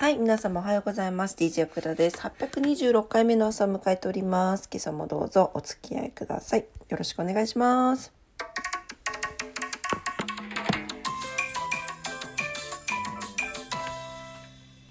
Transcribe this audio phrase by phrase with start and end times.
[0.00, 1.36] はい、皆様おはようございます。
[1.36, 2.16] DJ 奥田です。
[2.16, 4.66] 826回目の朝を迎えております。
[4.72, 6.64] 今朝もどうぞお付き合いください。
[6.88, 8.10] よろしくお願いします。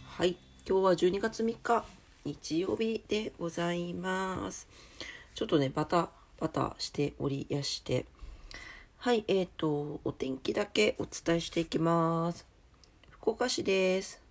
[0.06, 0.38] はい、
[0.68, 1.84] 今日は12月3日
[2.24, 4.68] 日曜日でございます。
[5.34, 8.06] ちょっとね、バタバタしておりやして。
[8.98, 12.46] はい、えーと、お天気だけお伝えしていきます。
[13.10, 14.29] 福岡市です。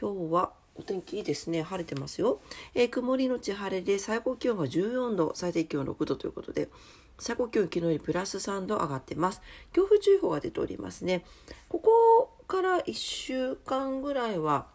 [0.00, 1.62] 今日はお天気いいですね。
[1.62, 2.40] 晴れてますよ。
[2.74, 6.70] えー曇りのち晴れで最高気温が14度、最低気温6度ということで、
[7.18, 9.42] 最高気温昨日よりプラス3度上がってます。
[9.74, 11.22] 強風注意報が出ておりますね。
[11.68, 14.68] ここから1週間ぐらいは、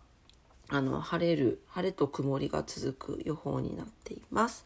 [0.69, 4.63] あの、晴れる、晴れと曇りが続く予報になっています。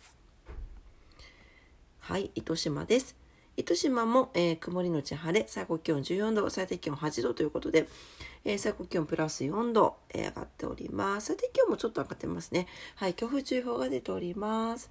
[2.02, 3.16] はい、糸島です。
[3.60, 7.90] 糸島も、えー曇りのち晴れ、最高気温14度、最低気温8度ということで、
[8.46, 11.28] えー最高気温プラス4度、えー上がっております。
[11.28, 12.68] 最低気温もちょっと上がってますね。
[12.96, 14.90] はい、強風注意報が出ております。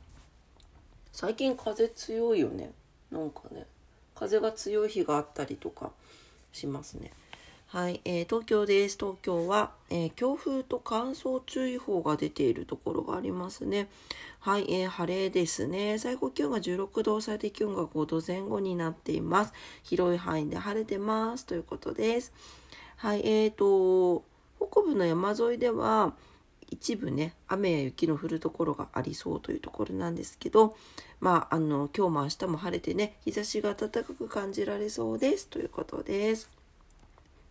[1.13, 2.73] 最近風強いよね。
[3.11, 3.67] なんかね、
[4.15, 5.93] 風が強い日があったりとか
[6.53, 7.11] しますね。
[7.71, 8.97] はい、えー東京です。
[8.99, 13.91] 東京は、えー強風と乾燥注意報が出ているところがありますね。
[14.41, 15.99] はい、えー晴れですね。
[15.99, 19.53] 最高気温が16度、最低気温が5度前後になっています。
[19.83, 22.33] 広い範囲で晴れてますということです。
[22.97, 24.25] はい、えーと、
[24.57, 26.15] 北部の山沿いでは、
[26.71, 30.75] 一部ね、雨や雪の降るところがありそうというところなんですけど、
[31.21, 36.58] まあ、あの、今日も明日も晴れてね、日差しが暖かく感じられそうですということです。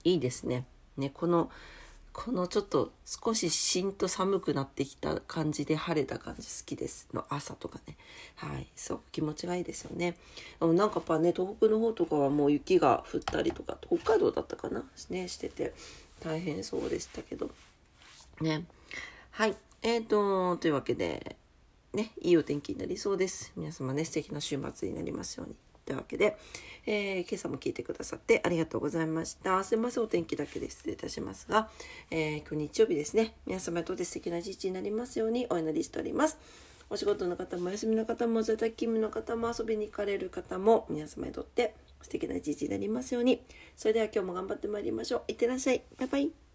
[0.07, 0.65] いいですね。
[0.95, 1.51] ね、この、
[2.13, 7.07] このちょっと少ししんと寒くなってきた感じで晴れた感じ好きです。
[7.13, 7.95] の朝とかね。
[8.35, 8.65] はい。
[8.75, 10.17] すごく気持ちがいいですよね。
[10.59, 14.83] なんかやっぱね東北の方とかはもう雪が降ったりとか北海道だったかな？
[15.11, 15.75] ねしてて。
[16.23, 17.51] 大変そうでしたけど。
[18.41, 18.65] ね。
[19.29, 19.55] はい。
[19.83, 21.35] えーとというわけで
[21.93, 23.51] ねいいお天気になりそうです。
[23.55, 25.55] 皆様ね素敵な週末になりますように。
[25.87, 26.37] というわけで、
[26.85, 29.63] えー今朝も聞いてくださってありがとうございました。
[29.63, 31.69] すいません、お天気だけで失礼いたしますが、
[32.11, 36.37] えー今日日曜日ですね、皆様にとって素敵な一日になりますようにお祈りしております。
[36.89, 43.41] お仕事の方もお休みの方も在宅勤務の方も遊びに行かれる方も皆様にとって素敵な一日になりますように。
[43.75, 45.23] それでは今日も頑張ってまいりましょう。
[45.27, 45.83] いってらっしゃい。
[45.97, 46.46] バイバイ。